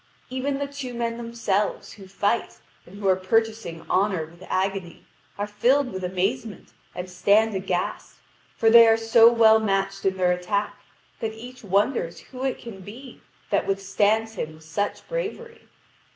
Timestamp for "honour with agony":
3.87-5.05